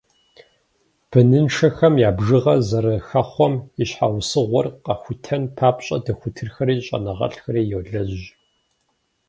[1.09, 8.25] Быныншэхэм я бжыгъэр зэрыхэхъуэм и щхьэусыгъуэр къахутэн папщӏэ дохутырхэри щӏэныгъэлӏхэри йолэжь.